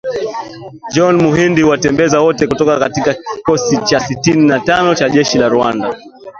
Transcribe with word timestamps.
John 0.93 1.15
Muhindi 1.23 1.61
huwatembeza 1.61 2.17
wote 2.21 2.47
kutoka 2.47 2.89
kikosi 2.89 3.77
cha 3.83 3.99
sitini 3.99 4.47
na 4.47 4.59
tano 4.59 4.95
cha 4.95 5.09
jeshi 5.09 5.37
la 5.37 5.49
Rwanda 5.49 5.97